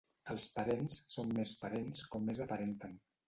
[0.33, 2.97] Els parents són més parents com més aparenten.